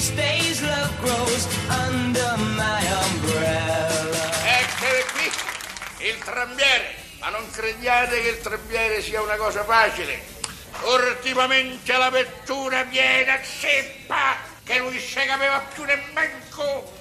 She 0.00 0.12
stays 0.12 0.62
love 0.62 0.96
grows 1.00 1.44
under 1.68 2.32
my 2.56 2.82
umbrella 3.04 4.32
Eccole 4.60 5.04
qui, 5.12 6.06
il 6.08 6.18
trambiere. 6.18 6.94
Ma 7.18 7.28
non 7.28 7.50
crediate 7.50 8.22
che 8.22 8.28
il 8.28 8.40
trambiere 8.40 9.02
sia 9.02 9.20
una 9.20 9.36
cosa 9.36 9.62
facile. 9.64 10.18
Ultimamente 10.84 11.94
la 11.96 12.08
vettura 12.08 12.84
viene 12.84 13.30
a 13.30 13.42
ceppa 13.42 14.36
che 14.64 14.78
non 14.78 14.90
si 14.92 15.14
capiva 15.14 15.58
più 15.74 15.84
nemmeno, 15.84 16.38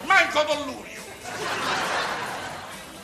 manco 0.02 0.44
con 0.44 0.66
l'urio. 0.66 1.02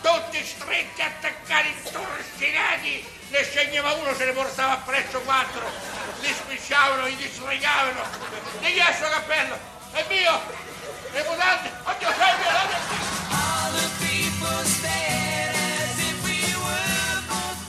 Tutti 0.02 0.46
stretti, 0.46 1.02
attaccati, 1.02 1.68
intorstinati, 1.70 3.08
ne 3.30 3.44
sceglieva 3.44 3.94
uno, 3.94 4.14
se 4.14 4.26
ne 4.26 4.32
portava 4.34 4.74
appresso 4.74 5.22
quattro, 5.22 5.66
li 6.20 6.34
spicciavano, 6.34 7.06
li 7.06 7.16
disregavano. 7.16 8.04
Di 8.60 8.74
chi 8.74 8.80
è 8.80 8.94
sto 8.94 9.08
cappello? 9.08 9.75
Mio! 10.10 10.65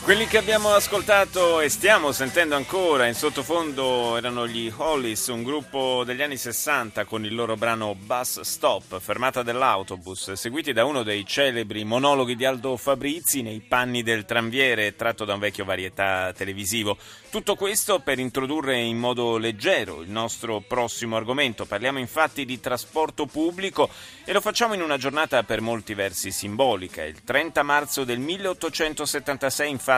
Quelli 0.07 0.29
che 0.29 0.39
abbiamo 0.39 0.73
ascoltato 0.73 1.59
e 1.59 1.69
stiamo 1.69 2.13
sentendo 2.13 2.55
ancora 2.55 3.09
in 3.09 3.15
sottofondo 3.15 4.17
erano 4.17 4.47
gli 4.47 4.73
Hollies, 4.75 5.27
un 5.27 5.43
gruppo 5.43 6.05
degli 6.05 6.23
anni 6.23 6.37
60 6.37 7.05
con 7.07 7.25
il 7.25 7.35
loro 7.35 7.57
brano 7.57 7.97
Bus 7.97 8.43
Stop, 8.43 9.01
fermata 9.01 9.43
dell'autobus, 9.43 10.35
seguiti 10.35 10.73
da 10.73 10.85
uno 10.85 11.03
dei 11.03 11.27
celebri 11.27 11.83
monologhi 11.83 12.37
di 12.37 12.45
Aldo 12.45 12.77
Fabrizi 12.77 13.43
nei 13.43 13.59
panni 13.59 14.05
del 14.05 14.25
tranviere 14.25 14.95
tratto 14.95 15.25
da 15.25 15.35
un 15.35 15.41
vecchio 15.41 15.65
varietà 15.65 16.33
televisivo. 16.33 16.97
Tutto 17.29 17.57
questo 17.57 17.99
per 17.99 18.21
introdurre 18.21 18.79
in 18.79 18.99
modo 18.99 19.39
leggero 19.39 20.03
il 20.03 20.09
nostro 20.09 20.61
prossimo 20.61 21.17
argomento. 21.17 21.67
Parliamo 21.67 21.99
infatti 21.99 22.45
di 22.45 22.61
trasporto 22.61 23.27
pubblico 23.27 23.91
e 24.25 24.33
lo 24.33 24.41
facciamo 24.41 24.75
in 24.75 24.83
una 24.83 24.99
giornata 24.99 25.43
per 25.43 25.61
molti 25.61 25.95
versi 25.95 26.31
simbolica. 26.31 27.03
Il 27.03 27.25
30 27.25 27.65
marzo 27.65 28.05
del 28.05 28.21
1876 28.21 29.69
infatti 29.69 29.95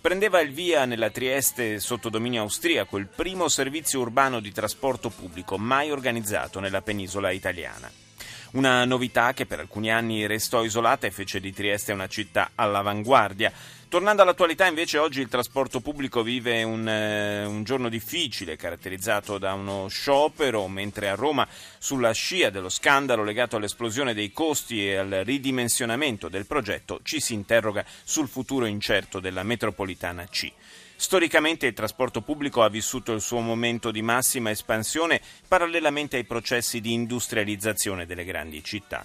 prendeva 0.00 0.40
il 0.40 0.52
via 0.52 0.84
nella 0.84 1.10
Trieste 1.10 1.78
sotto 1.80 2.08
dominio 2.08 2.42
austriaco 2.42 2.98
il 2.98 3.06
primo 3.06 3.48
servizio 3.48 4.00
urbano 4.00 4.40
di 4.40 4.52
trasporto 4.52 5.10
pubblico 5.10 5.58
mai 5.58 5.90
organizzato 5.90 6.60
nella 6.60 6.82
penisola 6.82 7.30
italiana. 7.30 7.90
Una 8.52 8.84
novità 8.84 9.32
che 9.32 9.46
per 9.46 9.60
alcuni 9.60 9.90
anni 9.90 10.26
restò 10.26 10.62
isolata 10.62 11.06
e 11.06 11.10
fece 11.10 11.40
di 11.40 11.54
Trieste 11.54 11.92
una 11.92 12.06
città 12.06 12.50
all'avanguardia. 12.54 13.50
Tornando 13.88 14.20
all'attualità, 14.20 14.66
invece, 14.66 14.98
oggi 14.98 15.22
il 15.22 15.28
trasporto 15.28 15.80
pubblico 15.80 16.22
vive 16.22 16.62
un, 16.62 16.86
eh, 16.86 17.46
un 17.46 17.64
giorno 17.64 17.88
difficile, 17.88 18.56
caratterizzato 18.56 19.38
da 19.38 19.54
uno 19.54 19.88
sciopero, 19.88 20.68
mentre 20.68 21.08
a 21.08 21.14
Roma, 21.14 21.48
sulla 21.78 22.12
scia 22.12 22.50
dello 22.50 22.68
scandalo 22.68 23.24
legato 23.24 23.56
all'esplosione 23.56 24.12
dei 24.12 24.32
costi 24.32 24.86
e 24.86 24.96
al 24.96 25.22
ridimensionamento 25.24 26.28
del 26.28 26.44
progetto, 26.44 27.00
ci 27.02 27.20
si 27.20 27.32
interroga 27.32 27.82
sul 28.04 28.28
futuro 28.28 28.66
incerto 28.66 29.18
della 29.18 29.44
metropolitana 29.44 30.26
C. 30.26 30.52
Storicamente 31.02 31.66
il 31.66 31.72
trasporto 31.72 32.20
pubblico 32.20 32.62
ha 32.62 32.68
vissuto 32.68 33.12
il 33.12 33.20
suo 33.20 33.40
momento 33.40 33.90
di 33.90 34.02
massima 34.02 34.50
espansione 34.50 35.20
parallelamente 35.48 36.16
ai 36.16 36.22
processi 36.22 36.80
di 36.80 36.92
industrializzazione 36.92 38.06
delle 38.06 38.22
grandi 38.22 38.62
città. 38.62 39.04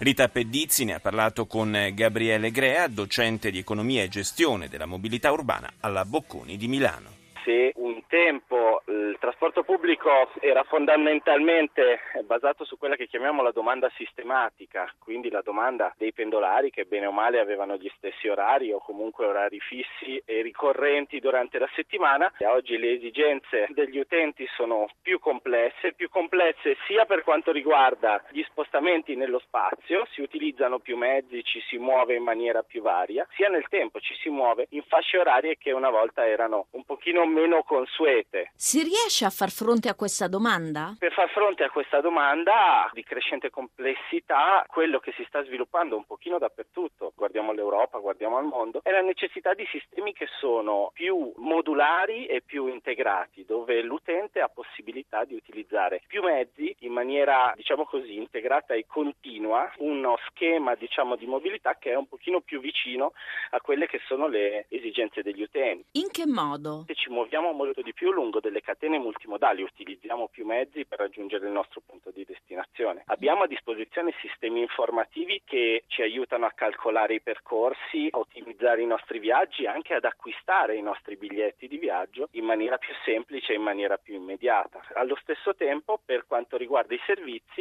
Rita 0.00 0.28
Pedizzi 0.28 0.84
ne 0.84 0.92
ha 0.92 1.00
parlato 1.00 1.46
con 1.46 1.92
Gabriele 1.94 2.50
Grea, 2.50 2.88
docente 2.88 3.50
di 3.50 3.58
economia 3.58 4.02
e 4.02 4.08
gestione 4.08 4.68
della 4.68 4.84
mobilità 4.84 5.32
urbana 5.32 5.72
alla 5.80 6.04
Bocconi 6.04 6.58
di 6.58 6.68
Milano. 6.68 7.08
Se 7.42 7.72
un 7.76 8.02
tempo 8.06 8.79
il 8.90 9.16
trasporto 9.20 9.62
pubblico 9.62 10.30
era 10.40 10.64
fondamentalmente 10.64 12.00
basato 12.24 12.64
su 12.64 12.76
quella 12.76 12.96
che 12.96 13.06
chiamiamo 13.06 13.42
la 13.42 13.52
domanda 13.52 13.90
sistematica, 13.94 14.92
quindi 14.98 15.30
la 15.30 15.42
domanda 15.42 15.94
dei 15.96 16.12
pendolari 16.12 16.70
che 16.70 16.84
bene 16.84 17.06
o 17.06 17.12
male 17.12 17.38
avevano 17.38 17.76
gli 17.76 17.90
stessi 17.96 18.28
orari 18.28 18.72
o 18.72 18.80
comunque 18.80 19.26
orari 19.26 19.60
fissi 19.60 20.20
e 20.24 20.42
ricorrenti 20.42 21.20
durante 21.20 21.58
la 21.58 21.68
settimana, 21.74 22.32
e 22.36 22.46
oggi 22.46 22.78
le 22.78 22.92
esigenze 22.92 23.66
degli 23.70 23.98
utenti 23.98 24.46
sono 24.56 24.88
più 25.00 25.20
complesse, 25.20 25.92
più 25.92 26.08
complesse 26.08 26.76
sia 26.86 27.04
per 27.04 27.22
quanto 27.22 27.52
riguarda 27.52 28.22
gli 28.30 28.42
spostamenti 28.42 29.14
nello 29.14 29.38
spazio, 29.38 30.06
si 30.10 30.20
utilizzano 30.20 30.80
più 30.80 30.96
mezzi, 30.96 31.44
ci 31.44 31.60
si 31.68 31.78
muove 31.78 32.16
in 32.16 32.24
maniera 32.24 32.62
più 32.62 32.82
varia, 32.82 33.26
sia 33.34 33.48
nel 33.48 33.68
tempo 33.68 34.00
ci 34.00 34.14
si 34.14 34.28
muove 34.28 34.66
in 34.70 34.82
fasce 34.82 35.18
orarie 35.18 35.56
che 35.56 35.70
una 35.70 35.90
volta 35.90 36.26
erano 36.26 36.66
un 36.72 36.84
pochino 36.84 37.24
meno 37.24 37.62
consuete. 37.62 38.50
Si 38.80 38.86
riesce 38.86 39.26
a 39.26 39.28
far 39.28 39.50
fronte 39.50 39.90
a 39.90 39.94
questa 39.94 40.26
domanda? 40.26 40.96
Per 40.98 41.12
far 41.12 41.28
fronte 41.28 41.64
a 41.64 41.68
questa 41.68 42.00
domanda 42.00 42.88
di 42.94 43.02
crescente 43.02 43.50
complessità, 43.50 44.64
quello 44.66 45.00
che 45.00 45.12
si 45.18 45.24
sta 45.28 45.44
sviluppando 45.44 45.96
un 45.96 46.06
pochino 46.06 46.38
dappertutto, 46.38 47.12
guardiamo 47.14 47.52
l'Europa, 47.52 47.98
guardiamo 47.98 48.38
al 48.38 48.46
mondo, 48.46 48.80
è 48.82 48.90
la 48.90 49.02
necessità 49.02 49.52
di 49.52 49.66
sistemi 49.70 50.14
che 50.14 50.26
sono 50.38 50.92
più 50.94 51.30
modulari 51.36 52.24
e 52.24 52.40
più 52.40 52.68
integrati, 52.68 53.44
dove 53.44 53.82
l'utente 53.82 54.40
ha 54.40 54.48
possibilità 54.48 55.24
di 55.24 55.34
utilizzare 55.34 56.00
più 56.06 56.22
mezzi 56.22 56.74
in 56.78 56.92
maniera, 56.92 57.52
diciamo 57.54 57.84
così, 57.84 58.16
integrata 58.16 58.72
e 58.72 58.86
continua, 58.86 59.70
uno 59.80 60.16
schema, 60.28 60.74
diciamo, 60.74 61.16
di 61.16 61.26
mobilità 61.26 61.76
che 61.78 61.90
è 61.90 61.96
un 61.96 62.08
pochino 62.08 62.40
più 62.40 62.60
vicino 62.60 63.12
a 63.50 63.60
quelle 63.60 63.86
che 63.86 64.00
sono 64.06 64.26
le 64.26 64.64
esigenze 64.70 65.20
degli 65.20 65.42
utenti. 65.42 65.84
In 66.00 66.10
che 66.10 66.26
modo? 66.26 66.84
Se 66.86 66.94
ci 66.94 67.10
muoviamo 67.10 67.52
molto 67.52 67.82
di 67.82 67.92
più 67.92 68.10
lungo 68.10 68.40
delle 68.40 68.62
catene 68.70 68.98
multimodali, 68.98 69.62
utilizziamo 69.62 70.28
più 70.28 70.46
mezzi 70.46 70.84
per 70.84 71.00
raggiungere 71.00 71.46
il 71.46 71.52
nostro 71.52 71.82
punto 71.84 72.12
di 72.12 72.24
destinazione. 72.24 73.02
Abbiamo 73.06 73.42
a 73.42 73.48
disposizione 73.48 74.14
sistemi 74.20 74.60
informativi 74.60 75.42
che 75.44 75.82
ci 75.88 76.02
aiutano 76.02 76.46
a 76.46 76.52
calcolare 76.54 77.14
i 77.14 77.20
percorsi, 77.20 78.06
a 78.12 78.18
ottimizzare 78.18 78.82
i 78.82 78.86
nostri 78.86 79.18
viaggi, 79.18 79.66
anche 79.66 79.94
ad 79.94 80.04
acquistare 80.04 80.76
i 80.76 80.82
nostri 80.82 81.16
biglietti 81.16 81.66
di 81.66 81.78
viaggio 81.78 82.28
in 82.32 82.44
maniera 82.44 82.78
più 82.78 82.94
semplice 83.04 83.52
e 83.52 83.56
in 83.56 83.62
maniera 83.62 83.96
più 83.96 84.14
immediata. 84.14 84.80
Allo 84.94 85.16
stesso 85.20 85.56
tempo, 85.56 85.98
per 86.04 86.24
quanto 86.28 86.56
riguarda 86.56 86.94
i 86.94 87.00
servizi, 87.06 87.59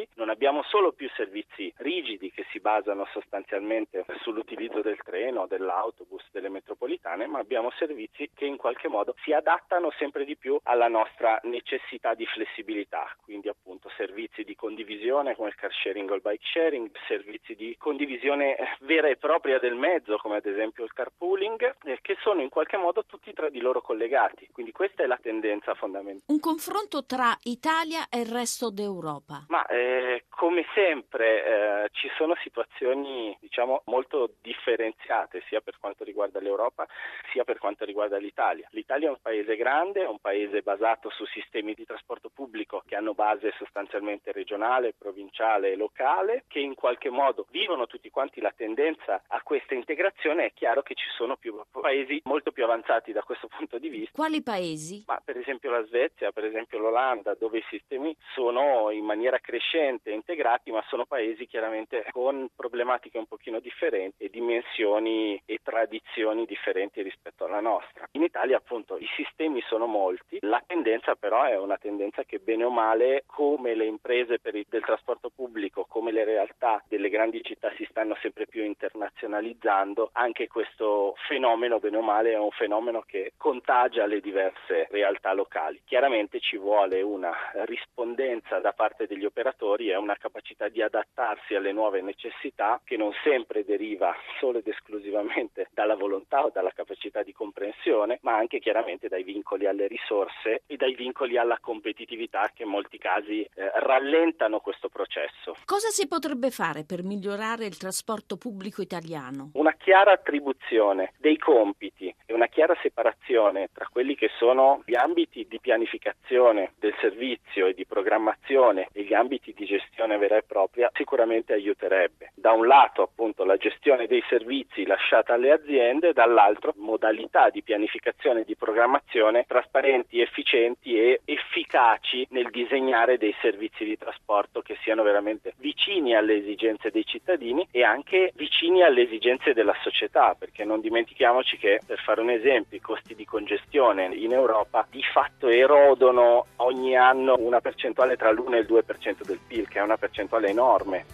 abbiamo 0.49 0.67
solo 0.67 0.93
più 0.93 1.07
servizi 1.15 1.71
rigidi 1.77 2.31
che 2.31 2.43
si 2.49 2.59
basano 2.59 3.05
sostanzialmente 3.13 4.03
sull'utilizzo 4.21 4.81
del 4.81 4.97
treno, 5.03 5.45
dell'autobus, 5.45 6.23
delle 6.31 6.49
metropolitane, 6.49 7.27
ma 7.27 7.37
abbiamo 7.37 7.69
servizi 7.77 8.31
che 8.33 8.45
in 8.45 8.57
qualche 8.57 8.87
modo 8.87 9.13
si 9.23 9.31
adattano 9.31 9.91
sempre 9.99 10.25
di 10.25 10.35
più 10.35 10.59
alla 10.63 10.87
nostra 10.87 11.39
necessità 11.43 12.15
di 12.15 12.25
flessibilità, 12.25 13.15
quindi 13.21 13.47
appunto 13.47 13.91
servizi 13.95 14.43
di 14.43 14.55
condivisione 14.55 15.35
come 15.35 15.49
il 15.49 15.55
car 15.55 15.71
sharing 15.71 16.09
o 16.09 16.15
il 16.15 16.21
bike 16.21 16.43
sharing, 16.51 16.89
servizi 17.07 17.53
di 17.53 17.75
condivisione 17.77 18.57
eh, 18.57 18.77
vera 18.79 19.07
e 19.07 19.17
propria 19.17 19.59
del 19.59 19.75
mezzo 19.75 20.17
come 20.17 20.37
ad 20.37 20.47
esempio 20.47 20.83
il 20.83 20.93
carpooling, 20.93 21.75
eh, 21.83 21.99
che 22.01 22.17
sono 22.21 22.41
in 22.41 22.49
qualche 22.49 22.77
modo 22.77 23.05
tutti 23.05 23.31
tra 23.33 23.49
di 23.49 23.59
loro 23.59 23.81
collegati, 23.81 24.49
quindi 24.51 24.71
questa 24.71 25.03
è 25.03 25.05
la 25.05 25.19
tendenza 25.21 25.75
fondamentale. 25.75 26.23
Un 26.25 26.39
confronto 26.39 27.05
tra 27.05 27.37
Italia 27.43 28.09
e 28.09 28.21
il 28.21 28.31
resto 28.31 28.71
d'Europa. 28.71 29.45
Ma 29.49 29.63
eh, 29.67 30.23
come 30.39 30.65
sempre 30.73 31.43
eh, 31.83 31.89
ci 31.91 32.09
sono 32.15 32.33
situazioni 32.41 33.35
diciamo 33.41 33.81
molto 33.87 34.35
differenziate 34.39 35.43
sia 35.49 35.59
per 35.59 35.77
quanto 35.81 36.05
riguarda 36.05 36.39
l'Europa 36.39 36.87
sia 37.33 37.43
per 37.43 37.57
quanto 37.57 37.83
riguarda 37.83 38.15
l'Italia. 38.15 38.65
L'Italia 38.71 39.09
è 39.09 39.11
un 39.11 39.19
paese 39.21 39.57
grande, 39.57 40.03
è 40.03 40.07
un 40.07 40.19
paese 40.19 40.61
basato 40.61 41.09
su 41.09 41.25
sistemi 41.25 41.73
di 41.73 41.83
trasporto 41.83 42.29
pubblico 42.33 42.81
che 42.87 42.95
hanno 42.95 43.13
base 43.13 43.53
sostanzialmente 43.57 44.31
regionale, 44.31 44.93
provinciale 44.97 45.73
e 45.73 45.75
locale, 45.75 46.45
che 46.47 46.59
in 46.59 46.73
qualche 46.73 47.09
modo 47.09 47.45
vivono 47.49 47.85
tutti 47.85 48.09
quanti 48.09 48.39
la 48.39 48.53
tendenza 48.55 49.21
a 49.27 49.41
questa 49.41 49.73
integrazione. 49.73 50.45
È 50.45 50.53
chiaro 50.53 50.83
che 50.83 50.95
ci 50.95 51.09
sono 51.17 51.35
più 51.35 51.61
paesi 51.69 52.21
molto 52.23 52.53
più 52.53 52.63
avanzati 52.63 53.11
da 53.11 53.23
questo 53.23 53.49
punto 53.49 53.77
di 53.77 53.89
vista. 53.89 54.11
Quali 54.13 54.41
paesi? 54.41 55.03
Ma 55.05 55.21
per 55.21 55.35
esempio 55.35 55.69
la 55.69 55.83
Svezia, 55.83 56.31
per 56.31 56.45
esempio 56.45 56.79
l'Olanda, 56.79 57.35
dove 57.35 57.57
i 57.57 57.65
sistemi 57.69 58.15
sono 58.33 58.89
in 58.91 59.03
maniera 59.03 59.39
crescente 59.39 60.11
integrati, 60.29 60.69
ma 60.69 60.83
sono 60.87 61.05
paesi 61.05 61.47
chiaramente 61.47 62.05
con 62.11 62.49
problematiche 62.55 63.17
un 63.17 63.25
pochino 63.25 63.59
differenti 63.59 64.25
e 64.25 64.29
dimensioni 64.29 65.41
e 65.43 65.59
tradizioni 65.63 66.45
differenti 66.45 67.01
rispetto 67.01 67.45
alla 67.45 67.59
nostra. 67.59 68.07
In 68.11 68.21
Italia 68.21 68.57
appunto 68.57 68.97
i 68.97 69.07
sistemi 69.15 69.59
sono 69.61 69.87
molti, 69.87 70.37
la 70.41 70.61
tendenza 70.65 71.15
però 71.15 71.43
è 71.43 71.57
una 71.57 71.77
tendenza 71.77 72.23
che 72.23 72.37
bene 72.37 72.63
o 72.63 72.69
male 72.69 73.23
come 73.25 73.73
le 73.73 73.85
imprese 73.85 74.39
il, 74.43 74.65
del 74.69 74.83
trasporto 74.83 75.31
pubblico, 75.33 75.85
come 75.89 76.11
le 76.11 76.23
realtà 76.23 76.83
delle 76.87 77.09
grandi 77.09 77.41
città 77.41 77.71
si 77.75 77.87
stanno 77.89 78.15
sempre 78.21 78.45
più 78.45 78.63
internazionalizzando, 78.63 80.11
anche 80.13 80.47
questo 80.47 81.15
fenomeno 81.27 81.79
bene 81.79 81.97
o 81.97 82.01
male 82.01 82.33
è 82.33 82.37
un 82.37 82.51
fenomeno 82.51 83.01
che 83.01 83.33
contagia 83.35 84.05
le 84.05 84.19
diverse 84.19 84.87
realtà 84.91 85.33
locali. 85.33 85.81
Chiaramente 85.85 86.39
ci 86.39 86.57
vuole 86.57 87.01
una 87.01 87.33
rispondenza 87.65 88.59
da 88.59 88.73
parte 88.73 89.07
degli 89.07 89.25
operatori 89.25 89.89
e 89.89 89.95
una 89.95 90.17
capacità 90.19 90.69
di 90.69 90.83
adattarsi 90.83 91.55
alle 91.55 91.71
nuove 91.71 92.01
necessità 92.01 92.79
che 92.83 92.97
non 92.97 93.11
sempre 93.23 93.65
deriva 93.65 94.15
solo 94.39 94.59
ed 94.59 94.67
esclusivamente 94.67 95.69
dalla 95.73 95.95
volontà 95.95 96.45
o 96.45 96.51
dalla 96.51 96.71
capacità 96.71 97.23
di 97.23 97.33
comprensione, 97.33 98.19
ma 98.21 98.35
anche 98.35 98.59
chiaramente 98.59 99.07
dai 99.07 99.23
vincoli 99.23 99.65
alle 99.65 99.87
risorse 99.87 100.63
e 100.67 100.75
dai 100.75 100.93
vincoli 100.93 101.37
alla 101.37 101.57
competitività 101.59 102.51
che 102.53 102.63
in 102.63 102.69
molti 102.69 102.97
casi 102.97 103.41
eh, 103.41 103.71
rallentano 103.79 104.59
questo 104.59 104.89
processo. 104.89 105.55
Cosa 105.65 105.89
si 105.89 106.07
potrebbe 106.07 106.51
fare 106.51 106.83
per 106.83 107.03
migliorare 107.03 107.65
il 107.65 107.77
trasporto 107.77 108.37
pubblico 108.37 108.81
italiano? 108.81 109.51
Una 109.53 109.73
chiara 109.73 110.11
attribuzione 110.11 111.13
dei 111.17 111.37
compiti 111.37 112.08
e 112.29 112.33
una 112.33 112.45
chiara 112.45 112.77
separazione 112.79 113.69
tra 113.73 113.87
quelli 113.91 114.13
che 114.13 114.29
sono 114.37 114.83
gli 114.85 114.95
ambiti 114.95 115.47
di 115.49 115.59
pianificazione 115.59 116.73
del 116.77 116.93
servizio 116.99 117.65
e 117.65 117.73
di 117.73 117.87
programmazione 117.87 118.87
e 118.93 119.01
gli 119.01 119.15
ambiti 119.15 119.51
di 119.57 119.65
gestione 119.65 120.15
vera 120.17 120.37
e 120.37 120.43
propria 120.43 120.91
sicuramente 120.93 121.53
aiuterebbe. 121.53 122.31
Da 122.35 122.51
un 122.51 122.67
lato 122.67 123.01
appunto 123.01 123.43
la 123.45 123.57
gestione 123.57 124.05
dei 124.05 124.23
servizi 124.29 124.85
lasciata 124.85 125.33
alle 125.33 125.51
aziende, 125.51 126.13
dall'altro 126.13 126.73
modalità 126.77 127.49
di 127.49 127.63
pianificazione 127.63 128.41
e 128.41 128.45
di 128.45 128.55
programmazione 128.55 129.45
trasparenti, 129.47 130.21
efficienti 130.21 130.99
e 130.99 131.21
efficaci 131.25 132.27
nel 132.29 132.51
disegnare 132.51 133.17
dei 133.17 133.33
servizi 133.41 133.83
di 133.85 133.97
trasporto 133.97 134.61
che 134.61 134.77
siano 134.83 135.01
veramente 135.01 135.55
vicini 135.57 136.15
alle 136.15 136.35
esigenze 136.35 136.91
dei 136.91 137.05
cittadini 137.05 137.67
e 137.71 137.83
anche 137.83 138.33
vicini 138.35 138.83
alle 138.83 139.01
esigenze 139.01 139.53
della 139.53 139.75
società, 139.81 140.35
perché 140.37 140.63
non 140.63 140.79
dimentichiamoci 140.79 141.57
che 141.57 141.79
per 141.83 141.99
fare 142.19 142.21
un 142.21 142.29
esempio 142.29 142.77
i 142.77 142.81
costi 142.81 143.15
di 143.15 143.25
congestione 143.25 144.13
in 144.13 144.33
Europa 144.33 144.85
di 144.89 145.01
fatto 145.13 145.47
erodono 145.47 146.47
ogni 146.57 146.95
anno 146.95 147.35
una 147.39 147.61
percentuale 147.61 148.17
tra 148.17 148.31
l'1 148.31 148.53
e 148.55 148.59
il 148.59 148.67
2% 148.69 149.25
del 149.25 149.39
PIL, 149.45 149.67
che 149.67 149.79
è 149.79 149.81
una 149.81 149.97
percentuale 149.97 150.49
enorme 150.49 151.05